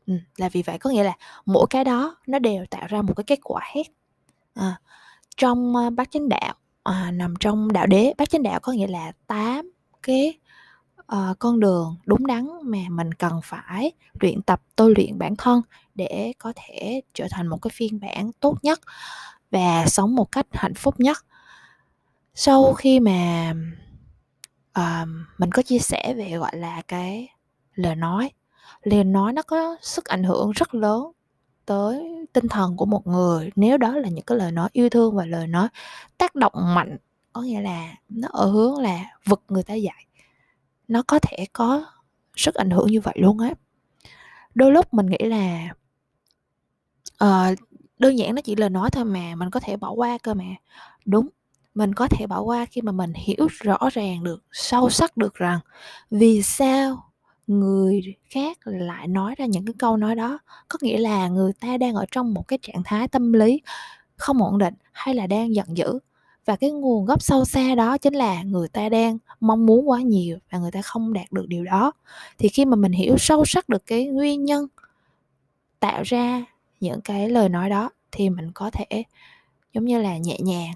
Ừ, 0.06 0.14
là 0.36 0.48
vì 0.48 0.62
vậy 0.62 0.78
có 0.78 0.90
nghĩa 0.90 1.04
là 1.04 1.16
mỗi 1.46 1.66
cái 1.70 1.84
đó 1.84 2.16
nó 2.26 2.38
đều 2.38 2.66
tạo 2.70 2.86
ra 2.88 3.02
một 3.02 3.14
cái 3.16 3.24
kết 3.24 3.38
quả 3.42 3.60
hết. 3.74 3.82
À, 4.54 4.80
trong 5.36 5.76
à, 5.76 5.90
bát 5.90 6.10
chánh 6.10 6.28
đạo 6.28 6.54
à, 6.82 7.10
nằm 7.10 7.34
trong 7.40 7.72
đạo 7.72 7.86
đế 7.86 8.14
bát 8.18 8.30
chánh 8.30 8.42
đạo 8.42 8.60
có 8.60 8.72
nghĩa 8.72 8.86
là 8.86 9.12
tám 9.26 9.70
cái 10.02 10.38
uh, 11.12 11.38
con 11.38 11.60
đường 11.60 11.96
đúng 12.06 12.26
đắn 12.26 12.48
mà 12.62 12.78
mình 12.90 13.14
cần 13.14 13.40
phải 13.44 13.92
luyện 14.20 14.42
tập 14.42 14.62
tôi 14.76 14.94
luyện 14.96 15.18
bản 15.18 15.36
thân 15.36 15.62
để 15.94 16.32
có 16.38 16.52
thể 16.56 17.00
trở 17.14 17.26
thành 17.30 17.46
một 17.46 17.62
cái 17.62 17.70
phiên 17.74 18.00
bản 18.00 18.30
tốt 18.40 18.54
nhất 18.62 18.80
và 19.50 19.86
sống 19.86 20.14
một 20.14 20.32
cách 20.32 20.46
hạnh 20.52 20.74
phúc 20.74 21.00
nhất. 21.00 21.16
Sau 22.34 22.72
khi 22.72 23.00
mà 23.00 23.52
uh, 24.78 25.08
mình 25.38 25.50
có 25.52 25.62
chia 25.62 25.78
sẻ 25.78 26.14
về 26.16 26.36
gọi 26.38 26.56
là 26.56 26.82
cái 26.88 27.28
lời 27.74 27.96
nói 27.96 28.30
lời 28.82 29.04
nói 29.04 29.32
nó 29.32 29.42
có 29.42 29.76
sức 29.82 30.04
ảnh 30.04 30.22
hưởng 30.22 30.50
rất 30.50 30.74
lớn 30.74 31.12
tới 31.66 32.26
tinh 32.32 32.48
thần 32.48 32.76
của 32.76 32.86
một 32.86 33.06
người. 33.06 33.50
Nếu 33.56 33.78
đó 33.78 33.96
là 33.96 34.08
những 34.08 34.24
cái 34.24 34.38
lời 34.38 34.52
nói 34.52 34.68
yêu 34.72 34.88
thương 34.88 35.16
và 35.16 35.26
lời 35.26 35.46
nói 35.46 35.68
tác 36.18 36.34
động 36.34 36.52
mạnh 36.56 36.96
có 37.32 37.42
nghĩa 37.42 37.60
là 37.60 37.94
nó 38.08 38.28
ở 38.32 38.46
hướng 38.50 38.78
là 38.78 39.04
vực 39.26 39.42
người 39.48 39.62
ta 39.62 39.74
dậy 39.74 39.92
nó 40.88 41.02
có 41.02 41.18
thể 41.18 41.46
có 41.52 41.84
sức 42.36 42.54
ảnh 42.54 42.70
hưởng 42.70 42.86
như 42.86 43.00
vậy 43.00 43.14
luôn 43.18 43.38
á. 43.38 43.50
Đôi 44.54 44.72
lúc 44.72 44.94
mình 44.94 45.06
nghĩ 45.06 45.18
là 45.28 45.68
uh, 47.24 47.58
đơn 47.98 48.18
giản 48.18 48.34
nó 48.34 48.42
chỉ 48.42 48.56
là 48.56 48.68
nói 48.68 48.90
thôi 48.90 49.04
mà 49.04 49.34
mình 49.34 49.50
có 49.50 49.60
thể 49.60 49.76
bỏ 49.76 49.90
qua 49.90 50.18
cơ 50.18 50.34
mà. 50.34 50.44
Đúng 51.04 51.28
mình 51.74 51.94
có 51.94 52.08
thể 52.10 52.26
bỏ 52.26 52.40
qua 52.40 52.66
khi 52.66 52.80
mà 52.80 52.92
mình 52.92 53.12
hiểu 53.14 53.46
rõ 53.50 53.78
ràng 53.92 54.24
được 54.24 54.44
sâu 54.52 54.90
sắc 54.90 55.16
được 55.16 55.34
rằng 55.34 55.60
vì 56.10 56.42
sao 56.42 57.12
người 57.46 58.14
khác 58.30 58.58
lại 58.64 59.08
nói 59.08 59.34
ra 59.38 59.46
những 59.46 59.66
cái 59.66 59.74
câu 59.78 59.96
nói 59.96 60.14
đó. 60.14 60.38
Có 60.68 60.78
nghĩa 60.82 60.98
là 60.98 61.28
người 61.28 61.52
ta 61.60 61.76
đang 61.76 61.94
ở 61.94 62.04
trong 62.10 62.34
một 62.34 62.48
cái 62.48 62.58
trạng 62.62 62.82
thái 62.84 63.08
tâm 63.08 63.32
lý 63.32 63.62
không 64.16 64.42
ổn 64.42 64.58
định 64.58 64.74
hay 64.92 65.14
là 65.14 65.26
đang 65.26 65.54
giận 65.54 65.76
dữ 65.76 65.98
và 66.46 66.56
cái 66.56 66.70
nguồn 66.70 67.04
gốc 67.04 67.22
sâu 67.22 67.44
xa 67.44 67.74
đó 67.74 67.98
chính 67.98 68.14
là 68.14 68.42
người 68.42 68.68
ta 68.68 68.88
đang 68.88 69.18
mong 69.40 69.66
muốn 69.66 69.88
quá 69.88 70.00
nhiều 70.00 70.38
và 70.50 70.58
người 70.58 70.70
ta 70.70 70.82
không 70.82 71.12
đạt 71.12 71.32
được 71.32 71.46
điều 71.48 71.64
đó 71.64 71.92
thì 72.38 72.48
khi 72.48 72.64
mà 72.64 72.76
mình 72.76 72.92
hiểu 72.92 73.18
sâu 73.18 73.44
sắc 73.44 73.68
được 73.68 73.86
cái 73.86 74.06
nguyên 74.06 74.44
nhân 74.44 74.66
tạo 75.80 76.02
ra 76.02 76.44
những 76.80 77.00
cái 77.00 77.30
lời 77.30 77.48
nói 77.48 77.70
đó 77.70 77.90
thì 78.12 78.30
mình 78.30 78.50
có 78.54 78.70
thể, 78.70 79.02
giống 79.72 79.84
như 79.84 80.02
là, 80.02 80.18
nhẹ 80.18 80.38
nhàng 80.40 80.72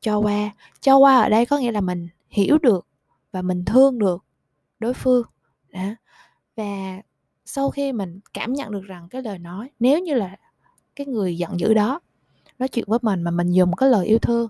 cho 0.00 0.18
qua 0.18 0.50
cho 0.80 0.96
qua 0.96 1.20
ở 1.20 1.28
đây 1.28 1.46
có 1.46 1.58
nghĩa 1.58 1.72
là 1.72 1.80
mình 1.80 2.08
hiểu 2.30 2.58
được 2.58 2.86
và 3.32 3.42
mình 3.42 3.64
thương 3.64 3.98
được 3.98 4.24
đối 4.78 4.94
phương, 4.94 5.26
đó. 5.72 5.80
và 6.56 7.02
sau 7.44 7.70
khi 7.70 7.92
mình 7.92 8.20
cảm 8.34 8.52
nhận 8.52 8.70
được 8.70 8.82
rằng 8.84 9.08
cái 9.10 9.22
lời 9.22 9.38
nói, 9.38 9.70
nếu 9.80 9.98
như 9.98 10.14
là 10.14 10.36
cái 10.96 11.06
người 11.06 11.36
giận 11.38 11.60
dữ 11.60 11.74
đó 11.74 12.00
nói 12.58 12.68
chuyện 12.68 12.84
với 12.88 12.98
mình 13.02 13.22
mà 13.22 13.30
mình 13.30 13.50
dùng 13.50 13.76
cái 13.76 13.88
lời 13.88 14.06
yêu 14.06 14.18
thương 14.18 14.48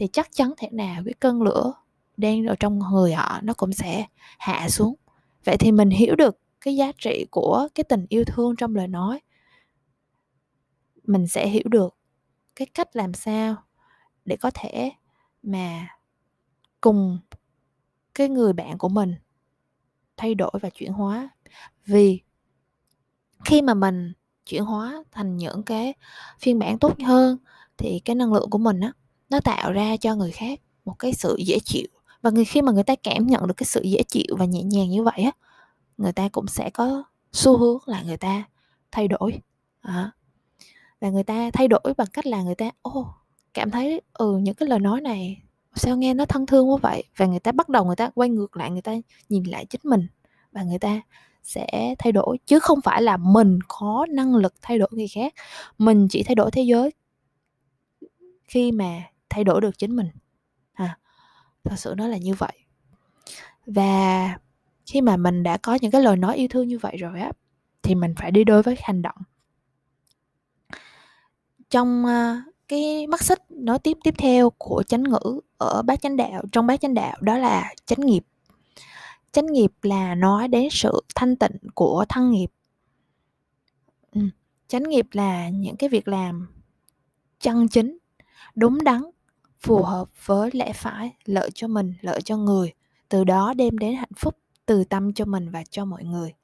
thì 0.00 0.08
chắc 0.12 0.28
chắn 0.32 0.52
thế 0.56 0.68
nào 0.72 1.02
cái 1.04 1.14
cơn 1.20 1.42
lửa 1.42 1.72
đang 2.16 2.46
ở 2.46 2.54
trong 2.60 2.78
người 2.78 3.14
họ 3.14 3.40
nó 3.42 3.54
cũng 3.54 3.72
sẽ 3.72 4.06
hạ 4.38 4.68
xuống. 4.68 4.94
Vậy 5.44 5.56
thì 5.60 5.72
mình 5.72 5.90
hiểu 5.90 6.16
được 6.16 6.38
cái 6.60 6.76
giá 6.76 6.92
trị 6.98 7.26
của 7.30 7.68
cái 7.74 7.84
tình 7.84 8.06
yêu 8.08 8.24
thương 8.24 8.56
trong 8.56 8.74
lời 8.74 8.88
nói. 8.88 9.20
Mình 11.04 11.26
sẽ 11.26 11.48
hiểu 11.48 11.62
được 11.64 11.96
cái 12.56 12.66
cách 12.66 12.96
làm 12.96 13.14
sao 13.14 13.56
để 14.24 14.36
có 14.36 14.50
thể 14.54 14.90
mà 15.42 15.88
cùng 16.80 17.18
cái 18.14 18.28
người 18.28 18.52
bạn 18.52 18.78
của 18.78 18.88
mình 18.88 19.14
thay 20.16 20.34
đổi 20.34 20.52
và 20.62 20.70
chuyển 20.70 20.92
hóa. 20.92 21.28
Vì 21.86 22.20
khi 23.44 23.62
mà 23.62 23.74
mình 23.74 24.12
chuyển 24.46 24.64
hóa 24.64 25.04
thành 25.12 25.36
những 25.36 25.62
cái 25.62 25.94
phiên 26.38 26.58
bản 26.58 26.78
tốt 26.78 27.00
hơn 27.00 27.38
thì 27.76 28.00
cái 28.04 28.16
năng 28.16 28.32
lượng 28.32 28.50
của 28.50 28.58
mình 28.58 28.80
á 28.80 28.92
nó 29.30 29.40
tạo 29.40 29.72
ra 29.72 29.96
cho 29.96 30.14
người 30.14 30.30
khác 30.30 30.60
một 30.84 30.98
cái 30.98 31.12
sự 31.12 31.36
dễ 31.46 31.58
chịu. 31.64 31.86
Và 32.22 32.30
người 32.30 32.44
khi 32.44 32.62
mà 32.62 32.72
người 32.72 32.82
ta 32.82 32.94
cảm 33.02 33.26
nhận 33.26 33.46
được 33.46 33.54
cái 33.56 33.66
sự 33.66 33.82
dễ 33.82 34.02
chịu 34.02 34.36
và 34.38 34.44
nhẹ 34.44 34.62
nhàng 34.62 34.90
như 34.90 35.02
vậy 35.02 35.22
á 35.24 35.30
người 36.00 36.12
ta 36.12 36.28
cũng 36.28 36.46
sẽ 36.46 36.70
có 36.70 37.04
xu 37.32 37.58
hướng 37.58 37.78
là 37.86 38.02
người 38.02 38.16
ta 38.16 38.42
thay 38.92 39.08
đổi. 39.08 39.40
À, 39.80 40.10
và 41.00 41.10
người 41.10 41.22
ta 41.22 41.50
thay 41.52 41.68
đổi 41.68 41.80
bằng 41.96 42.08
cách 42.12 42.26
là 42.26 42.42
người 42.42 42.54
ta 42.54 42.70
ô 42.82 43.06
cảm 43.54 43.70
thấy 43.70 44.00
ừ 44.12 44.38
những 44.38 44.54
cái 44.54 44.68
lời 44.68 44.78
nói 44.78 45.00
này 45.00 45.42
sao 45.74 45.96
nghe 45.96 46.14
nó 46.14 46.24
thân 46.24 46.46
thương 46.46 46.70
quá 46.70 46.78
vậy? 46.82 47.04
Và 47.16 47.26
người 47.26 47.40
ta 47.40 47.52
bắt 47.52 47.68
đầu 47.68 47.84
người 47.84 47.96
ta 47.96 48.10
quay 48.14 48.28
ngược 48.28 48.56
lại 48.56 48.70
người 48.70 48.82
ta 48.82 48.94
nhìn 49.28 49.44
lại 49.44 49.66
chính 49.66 49.80
mình 49.84 50.06
và 50.52 50.62
người 50.62 50.78
ta 50.78 51.00
sẽ 51.42 51.94
thay 51.98 52.12
đổi. 52.12 52.38
Chứ 52.46 52.58
không 52.58 52.80
phải 52.80 53.02
là 53.02 53.16
mình 53.16 53.58
có 53.68 54.06
năng 54.10 54.34
lực 54.36 54.54
thay 54.62 54.78
đổi 54.78 54.88
người 54.92 55.08
khác 55.08 55.34
mình 55.78 56.08
chỉ 56.10 56.22
thay 56.22 56.34
đổi 56.34 56.50
thế 56.50 56.62
giới 56.62 56.90
khi 58.44 58.72
mà 58.72 59.02
thay 59.30 59.44
đổi 59.44 59.60
được 59.60 59.78
chính 59.78 59.96
mình. 59.96 60.08
À, 60.72 60.98
thật 61.64 61.76
sự 61.78 61.94
nó 61.96 62.08
là 62.08 62.16
như 62.16 62.34
vậy. 62.34 62.52
Và 63.66 64.38
khi 64.86 65.00
mà 65.00 65.16
mình 65.16 65.42
đã 65.42 65.56
có 65.56 65.78
những 65.80 65.90
cái 65.90 66.02
lời 66.02 66.16
nói 66.16 66.36
yêu 66.36 66.48
thương 66.48 66.68
như 66.68 66.78
vậy 66.78 66.96
rồi 66.96 67.20
á 67.20 67.32
thì 67.82 67.94
mình 67.94 68.14
phải 68.16 68.30
đi 68.30 68.44
đôi 68.44 68.62
với 68.62 68.76
hành 68.82 69.02
động. 69.02 69.16
Trong 71.70 72.04
uh, 72.04 72.54
cái 72.68 73.06
mắt 73.06 73.22
xích 73.22 73.50
nói 73.50 73.78
tiếp 73.78 73.98
tiếp 74.04 74.14
theo 74.18 74.50
của 74.50 74.82
chánh 74.82 75.02
ngữ 75.02 75.40
ở 75.58 75.82
bát 75.82 76.00
chánh 76.00 76.16
đạo 76.16 76.42
trong 76.52 76.66
bát 76.66 76.80
chánh 76.80 76.94
đạo 76.94 77.16
đó 77.20 77.38
là 77.38 77.74
chánh 77.86 78.00
nghiệp. 78.00 78.24
Chánh 79.32 79.46
nghiệp 79.46 79.72
là 79.82 80.14
nói 80.14 80.48
đến 80.48 80.68
sự 80.70 81.04
thanh 81.14 81.36
tịnh 81.36 81.56
của 81.74 82.04
thân 82.08 82.30
nghiệp. 82.30 82.48
Ừ, 84.12 84.20
chánh 84.68 84.82
nghiệp 84.82 85.06
là 85.12 85.48
những 85.48 85.76
cái 85.76 85.88
việc 85.88 86.08
làm 86.08 86.48
chân 87.40 87.68
chính 87.68 87.98
đúng 88.54 88.84
đắn 88.84 89.02
phù 89.60 89.82
hợp 89.82 90.26
với 90.26 90.50
lẽ 90.52 90.72
phải, 90.72 91.16
lợi 91.24 91.50
cho 91.54 91.68
mình, 91.68 91.94
lợi 92.00 92.22
cho 92.22 92.36
người. 92.36 92.72
Từ 93.08 93.24
đó 93.24 93.54
đem 93.54 93.78
đến 93.78 93.94
hạnh 93.94 94.12
phúc 94.16 94.36
từ 94.66 94.84
tâm 94.84 95.12
cho 95.12 95.24
mình 95.24 95.50
và 95.50 95.64
cho 95.70 95.84
mọi 95.84 96.04
người. 96.04 96.34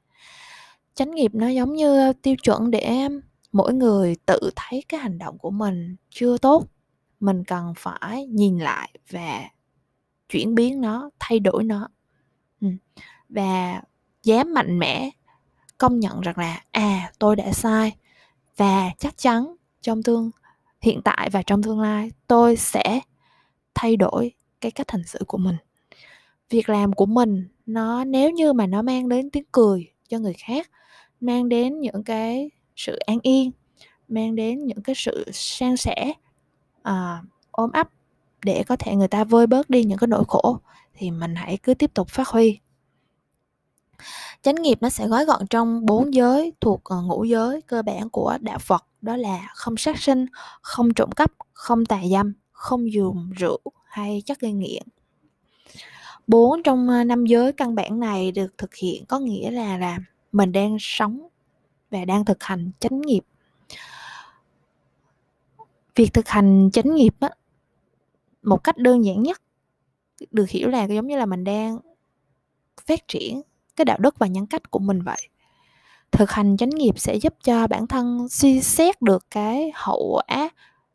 Chánh 0.94 1.10
nghiệp 1.14 1.34
nó 1.34 1.48
giống 1.48 1.72
như 1.72 2.12
tiêu 2.12 2.34
chuẩn 2.42 2.70
để 2.70 3.08
mỗi 3.52 3.74
người 3.74 4.16
tự 4.26 4.50
thấy 4.56 4.84
cái 4.88 5.00
hành 5.00 5.18
động 5.18 5.38
của 5.38 5.50
mình 5.50 5.96
chưa 6.10 6.38
tốt. 6.38 6.66
Mình 7.20 7.44
cần 7.44 7.72
phải 7.76 8.26
nhìn 8.26 8.58
lại 8.58 8.90
và 9.10 9.44
chuyển 10.28 10.54
biến 10.54 10.80
nó, 10.80 11.10
thay 11.18 11.40
đổi 11.40 11.64
nó. 11.64 11.88
Ừ. 12.60 12.68
và 13.28 13.82
dám 14.22 14.54
mạnh 14.54 14.78
mẽ 14.78 15.10
công 15.78 16.00
nhận 16.00 16.20
rằng 16.20 16.38
là 16.38 16.64
à 16.70 17.12
tôi 17.18 17.36
đã 17.36 17.52
sai 17.52 17.96
và 18.56 18.90
chắc 18.98 19.18
chắn 19.18 19.54
trong 19.82 20.02
tương 20.02 20.30
hiện 20.80 21.02
tại 21.02 21.30
và 21.30 21.42
trong 21.42 21.62
tương 21.62 21.80
lai 21.80 22.10
tôi 22.26 22.56
sẽ 22.56 23.00
thay 23.74 23.96
đổi 23.96 24.32
cái 24.60 24.70
cách 24.70 24.90
hành 24.90 25.04
xử 25.04 25.18
của 25.26 25.38
mình. 25.38 25.56
Việc 26.50 26.68
làm 26.68 26.92
của 26.92 27.06
mình 27.06 27.48
nó 27.66 28.04
nếu 28.04 28.30
như 28.30 28.52
mà 28.52 28.66
nó 28.66 28.82
mang 28.82 29.08
đến 29.08 29.30
tiếng 29.30 29.44
cười 29.52 29.92
cho 30.08 30.18
người 30.18 30.34
khác 30.38 30.70
mang 31.20 31.48
đến 31.48 31.80
những 31.80 32.04
cái 32.04 32.50
sự 32.76 32.96
an 32.96 33.18
yên 33.22 33.50
mang 34.08 34.36
đến 34.36 34.66
những 34.66 34.82
cái 34.82 34.94
sự 34.98 35.24
san 35.32 35.76
sẻ 35.76 36.12
à, 36.82 37.22
ôm 37.50 37.72
ấp 37.72 37.88
để 38.44 38.64
có 38.66 38.76
thể 38.76 38.96
người 38.96 39.08
ta 39.08 39.24
vơi 39.24 39.46
bớt 39.46 39.70
đi 39.70 39.84
những 39.84 39.98
cái 39.98 40.08
nỗi 40.08 40.24
khổ 40.28 40.58
thì 40.94 41.10
mình 41.10 41.34
hãy 41.34 41.58
cứ 41.62 41.74
tiếp 41.74 41.94
tục 41.94 42.08
phát 42.08 42.28
huy. 42.28 42.58
Chánh 44.42 44.54
nghiệp 44.54 44.78
nó 44.80 44.88
sẽ 44.88 45.08
gói 45.08 45.24
gọn 45.24 45.46
trong 45.46 45.86
bốn 45.86 46.14
giới 46.14 46.52
thuộc 46.60 46.84
ờ, 46.84 47.02
ngũ 47.02 47.24
giới 47.24 47.62
cơ 47.62 47.82
bản 47.82 48.10
của 48.10 48.38
đạo 48.40 48.58
phật 48.58 48.84
đó 49.06 49.16
là 49.16 49.52
không 49.54 49.76
sát 49.76 49.98
sinh, 49.98 50.26
không 50.62 50.94
trộm 50.94 51.10
cắp, 51.10 51.32
không 51.52 51.86
tà 51.86 52.00
dâm, 52.10 52.32
không 52.52 52.92
dùng 52.92 53.30
rượu 53.36 53.60
hay 53.84 54.22
chất 54.26 54.40
gây 54.40 54.52
nghiện. 54.52 54.82
Bốn 56.26 56.62
trong 56.62 56.88
ờ, 56.88 57.04
năm 57.04 57.26
giới 57.26 57.52
căn 57.52 57.74
bản 57.74 58.00
này 58.00 58.32
được 58.32 58.58
thực 58.58 58.74
hiện 58.74 59.04
có 59.06 59.18
nghĩa 59.18 59.50
là 59.50 59.78
là 59.78 59.98
mình 60.32 60.52
đang 60.52 60.76
sống 60.80 61.28
và 61.90 62.04
đang 62.04 62.24
thực 62.24 62.42
hành 62.42 62.70
chánh 62.80 63.00
nghiệp. 63.00 63.22
Việc 65.94 66.12
thực 66.12 66.28
hành 66.28 66.70
chánh 66.72 66.94
nghiệp 66.94 67.14
á, 67.20 67.30
một 68.42 68.64
cách 68.64 68.76
đơn 68.78 69.04
giản 69.04 69.22
nhất, 69.22 69.42
được 70.30 70.48
hiểu 70.48 70.68
là 70.68 70.84
giống 70.84 71.06
như 71.06 71.16
là 71.18 71.26
mình 71.26 71.44
đang 71.44 71.78
phát 72.86 73.08
triển 73.08 73.42
cái 73.76 73.84
đạo 73.84 73.98
đức 73.98 74.18
và 74.18 74.26
nhân 74.26 74.46
cách 74.46 74.70
của 74.70 74.78
mình 74.78 75.02
vậy 75.02 75.28
thực 76.12 76.30
hành 76.30 76.56
chánh 76.56 76.70
nghiệp 76.70 76.98
sẽ 76.98 77.16
giúp 77.16 77.34
cho 77.44 77.66
bản 77.66 77.86
thân 77.86 78.28
suy 78.28 78.60
xét 78.60 79.02
được 79.02 79.26
cái 79.30 79.72
hậu 79.74 80.22
quả 80.28 80.50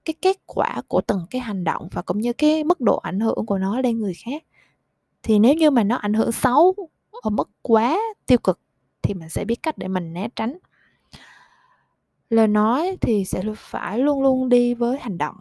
cái 0.05 0.13
kết 0.21 0.37
quả 0.45 0.81
của 0.87 1.01
từng 1.01 1.25
cái 1.29 1.41
hành 1.41 1.63
động 1.63 1.87
và 1.91 2.01
cũng 2.01 2.21
như 2.21 2.33
cái 2.33 2.63
mức 2.63 2.81
độ 2.81 2.97
ảnh 2.97 3.19
hưởng 3.19 3.45
của 3.45 3.57
nó 3.57 3.81
lên 3.81 3.99
người 3.99 4.13
khác. 4.25 4.43
Thì 5.23 5.39
nếu 5.39 5.53
như 5.53 5.71
mà 5.71 5.83
nó 5.83 5.95
ảnh 5.95 6.13
hưởng 6.13 6.31
xấu 6.31 6.75
ở 7.11 7.29
mức 7.29 7.49
quá 7.61 7.99
tiêu 8.25 8.37
cực 8.37 8.59
thì 9.01 9.13
mình 9.13 9.29
sẽ 9.29 9.45
biết 9.45 9.63
cách 9.63 9.77
để 9.77 9.87
mình 9.87 10.13
né 10.13 10.27
tránh. 10.35 10.57
Lời 12.29 12.47
nói 12.47 12.97
thì 13.01 13.25
sẽ 13.25 13.43
phải 13.57 13.99
luôn 13.99 14.21
luôn 14.21 14.49
đi 14.49 14.73
với 14.73 14.97
hành 14.99 15.17
động. 15.17 15.35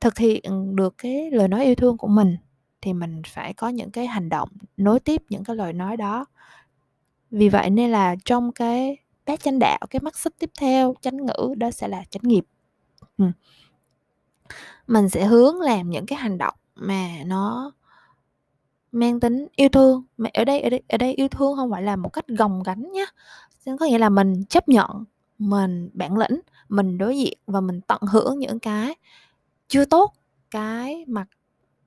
Thực 0.00 0.18
hiện 0.18 0.76
được 0.76 0.94
cái 0.98 1.30
lời 1.30 1.48
nói 1.48 1.64
yêu 1.64 1.74
thương 1.74 1.96
của 1.96 2.08
mình 2.08 2.36
thì 2.80 2.92
mình 2.92 3.22
phải 3.26 3.54
có 3.54 3.68
những 3.68 3.90
cái 3.90 4.06
hành 4.06 4.28
động 4.28 4.48
nối 4.76 5.00
tiếp 5.00 5.22
những 5.30 5.44
cái 5.44 5.56
lời 5.56 5.72
nói 5.72 5.96
đó 5.96 6.26
vì 7.36 7.48
vậy 7.48 7.70
nên 7.70 7.90
là 7.90 8.16
trong 8.24 8.52
cái 8.52 8.96
bát 9.26 9.40
chánh 9.40 9.58
đạo, 9.58 9.78
cái 9.90 10.00
mắt 10.00 10.18
xích 10.18 10.34
tiếp 10.38 10.50
theo, 10.58 10.94
chánh 11.00 11.26
ngữ 11.26 11.54
đó 11.56 11.70
sẽ 11.70 11.88
là 11.88 12.04
chánh 12.10 12.22
nghiệp. 12.22 12.44
Ừ. 13.18 13.24
mình 14.86 15.08
sẽ 15.08 15.24
hướng 15.24 15.60
làm 15.60 15.90
những 15.90 16.06
cái 16.06 16.18
hành 16.18 16.38
động 16.38 16.54
mà 16.74 17.08
nó 17.26 17.72
mang 18.92 19.20
tính 19.20 19.46
yêu 19.56 19.68
thương. 19.68 20.04
Mà 20.16 20.30
ở 20.34 20.44
đây 20.44 20.60
ở 20.60 20.70
đây 20.70 20.82
ở 20.88 20.98
đây 20.98 21.14
yêu 21.14 21.28
thương 21.28 21.56
không 21.56 21.70
phải 21.70 21.82
là 21.82 21.96
một 21.96 22.08
cách 22.08 22.28
gồng 22.28 22.62
gánh 22.62 22.92
nhá. 22.92 23.04
Có 23.78 23.86
nghĩa 23.86 23.98
là 23.98 24.08
mình 24.08 24.44
chấp 24.44 24.68
nhận, 24.68 25.04
mình 25.38 25.90
bản 25.92 26.18
lĩnh, 26.18 26.40
mình 26.68 26.98
đối 26.98 27.18
diện 27.18 27.38
và 27.46 27.60
mình 27.60 27.80
tận 27.80 28.00
hưởng 28.10 28.38
những 28.38 28.58
cái 28.58 28.94
chưa 29.68 29.84
tốt, 29.84 30.12
cái 30.50 31.04
mặt 31.08 31.26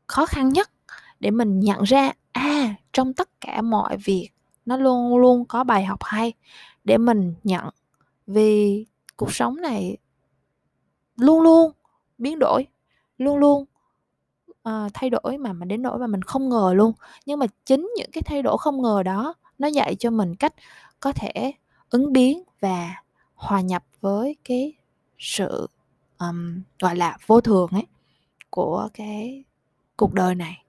khó 0.07 0.25
khăn 0.25 0.49
nhất 0.49 0.71
để 1.19 1.31
mình 1.31 1.59
nhận 1.59 1.83
ra 1.83 2.11
à 2.31 2.75
trong 2.93 3.13
tất 3.13 3.29
cả 3.41 3.61
mọi 3.61 3.97
việc 3.97 4.29
nó 4.69 4.77
luôn 4.77 5.17
luôn 5.17 5.45
có 5.45 5.63
bài 5.63 5.85
học 5.85 5.99
hay 6.03 6.33
để 6.83 6.97
mình 6.97 7.33
nhận. 7.43 7.69
Vì 8.27 8.85
cuộc 9.17 9.33
sống 9.33 9.55
này 9.55 9.97
luôn 11.15 11.41
luôn 11.41 11.71
biến 12.17 12.39
đổi 12.39 12.67
luôn 13.17 13.37
luôn 13.37 13.65
uh, 14.69 14.93
thay 14.93 15.09
đổi 15.09 15.37
mà 15.37 15.53
mình 15.53 15.67
đến 15.67 15.81
nỗi 15.81 15.99
mà 15.99 16.07
mình 16.07 16.21
không 16.21 16.49
ngờ 16.49 16.73
luôn. 16.75 16.93
Nhưng 17.25 17.39
mà 17.39 17.45
chính 17.65 17.91
những 17.95 18.11
cái 18.11 18.21
thay 18.21 18.41
đổi 18.41 18.57
không 18.57 18.81
ngờ 18.81 19.03
đó 19.03 19.33
nó 19.59 19.67
dạy 19.67 19.95
cho 19.95 20.09
mình 20.09 20.35
cách 20.35 20.53
có 20.99 21.11
thể 21.11 21.53
ứng 21.89 22.13
biến 22.13 22.43
và 22.59 23.03
hòa 23.35 23.61
nhập 23.61 23.83
với 24.01 24.35
cái 24.43 24.73
sự 25.17 25.67
um, 26.19 26.61
gọi 26.79 26.95
là 26.95 27.17
vô 27.27 27.41
thường 27.41 27.69
ấy 27.71 27.85
của 28.49 28.89
cái 28.93 29.43
cuộc 29.97 30.13
đời 30.13 30.35
này 30.35 30.63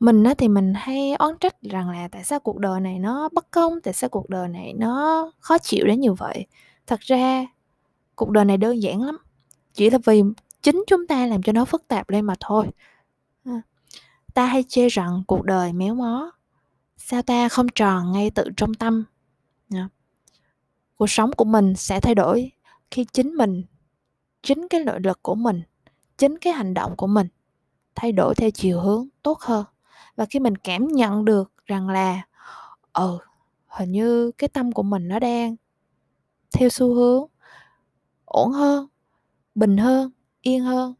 mình 0.00 0.24
á 0.24 0.34
thì 0.38 0.48
mình 0.48 0.72
hay 0.76 1.14
oán 1.14 1.34
trách 1.40 1.62
rằng 1.62 1.90
là 1.90 2.08
tại 2.08 2.24
sao 2.24 2.40
cuộc 2.40 2.58
đời 2.58 2.80
này 2.80 2.98
nó 2.98 3.28
bất 3.32 3.50
công? 3.50 3.80
Tại 3.80 3.94
sao 3.94 4.10
cuộc 4.10 4.28
đời 4.28 4.48
này 4.48 4.72
nó 4.72 5.30
khó 5.40 5.58
chịu 5.58 5.86
đến 5.86 6.00
như 6.00 6.12
vậy? 6.12 6.46
Thật 6.86 7.00
ra, 7.00 7.46
cuộc 8.14 8.30
đời 8.30 8.44
này 8.44 8.56
đơn 8.56 8.82
giản 8.82 9.02
lắm, 9.02 9.18
chỉ 9.74 9.90
là 9.90 9.98
vì 10.04 10.22
chính 10.62 10.84
chúng 10.86 11.06
ta 11.06 11.26
làm 11.26 11.42
cho 11.42 11.52
nó 11.52 11.64
phức 11.64 11.88
tạp 11.88 12.10
lên 12.10 12.24
mà 12.24 12.34
thôi. 12.40 12.66
À, 13.44 13.62
ta 14.34 14.46
hay 14.46 14.64
chê 14.68 14.88
rằng 14.88 15.22
cuộc 15.26 15.44
đời 15.44 15.72
méo 15.72 15.94
mó, 15.94 16.30
sao 16.96 17.22
ta 17.22 17.48
không 17.48 17.66
tròn 17.74 18.12
ngay 18.12 18.30
tự 18.30 18.44
trong 18.56 18.74
tâm. 18.74 19.04
Dạ. 19.68 19.88
Cuộc 20.96 21.10
sống 21.10 21.32
của 21.32 21.44
mình 21.44 21.74
sẽ 21.76 22.00
thay 22.00 22.14
đổi 22.14 22.52
khi 22.90 23.04
chính 23.04 23.34
mình, 23.34 23.64
chính 24.42 24.68
cái 24.68 24.84
nội 24.84 25.00
lực 25.00 25.22
của 25.22 25.34
mình, 25.34 25.62
chính 26.18 26.38
cái 26.38 26.52
hành 26.52 26.74
động 26.74 26.96
của 26.96 27.06
mình 27.06 27.28
thay 27.94 28.12
đổi 28.12 28.34
theo 28.34 28.50
chiều 28.50 28.80
hướng 28.80 29.08
tốt 29.22 29.40
hơn 29.40 29.64
và 30.16 30.26
khi 30.30 30.38
mình 30.38 30.56
cảm 30.56 30.88
nhận 30.88 31.24
được 31.24 31.52
rằng 31.66 31.88
là 31.88 32.22
ừ 32.92 33.18
hình 33.66 33.92
như 33.92 34.30
cái 34.38 34.48
tâm 34.48 34.72
của 34.72 34.82
mình 34.82 35.08
nó 35.08 35.18
đang 35.18 35.56
theo 36.52 36.68
xu 36.68 36.94
hướng 36.94 37.26
ổn 38.24 38.52
hơn, 38.52 38.86
bình 39.54 39.76
hơn, 39.76 40.10
yên 40.40 40.64
hơn, 40.64 40.94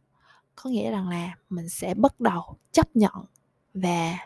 có 0.55 0.69
nghĩa 0.69 0.91
rằng 0.91 1.09
là 1.09 1.35
mình 1.49 1.69
sẽ 1.69 1.93
bắt 1.93 2.19
đầu 2.19 2.57
chấp 2.71 2.95
nhận 2.95 3.13
và 3.73 4.17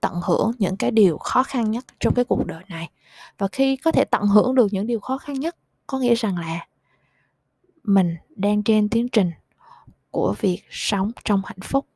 tận 0.00 0.14
hưởng 0.24 0.52
những 0.58 0.76
cái 0.76 0.90
điều 0.90 1.18
khó 1.18 1.42
khăn 1.42 1.70
nhất 1.70 1.84
trong 2.00 2.14
cái 2.14 2.24
cuộc 2.24 2.46
đời 2.46 2.64
này. 2.68 2.90
Và 3.38 3.48
khi 3.52 3.76
có 3.76 3.92
thể 3.92 4.04
tận 4.04 4.22
hưởng 4.22 4.54
được 4.54 4.66
những 4.72 4.86
điều 4.86 5.00
khó 5.00 5.18
khăn 5.18 5.40
nhất, 5.40 5.56
có 5.86 5.98
nghĩa 5.98 6.14
rằng 6.14 6.38
là 6.38 6.66
mình 7.82 8.16
đang 8.36 8.62
trên 8.62 8.88
tiến 8.88 9.08
trình 9.08 9.30
của 10.10 10.34
việc 10.40 10.62
sống 10.70 11.10
trong 11.24 11.42
hạnh 11.44 11.60
phúc 11.60 11.86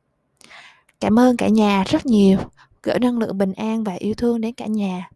cảm 1.02 1.18
ơn 1.18 1.36
cả 1.36 1.48
nhà 1.48 1.84
rất 1.86 2.06
nhiều. 2.06 2.38
Gửi 2.82 2.98
năng 2.98 3.18
lượng 3.18 3.38
bình 3.38 3.52
an 3.52 3.84
và 3.84 3.92
yêu 3.92 4.14
thương 4.14 4.40
đến 4.40 4.54
cả 4.54 4.66
nhà. 4.66 5.10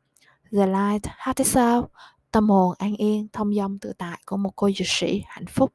The 0.53 0.67
Light 0.67 1.07
Heart 1.19 1.41
sao? 1.45 1.89
tâm 2.33 2.49
hồn 2.49 2.75
an 2.79 2.97
yên, 2.97 3.29
thông 3.33 3.55
dong 3.55 3.79
tự 3.79 3.93
tại 3.99 4.19
của 4.27 4.37
một 4.37 4.51
cô 4.57 4.71
dược 4.71 4.87
sĩ 4.87 5.23
hạnh 5.27 5.47
phúc. 5.47 5.73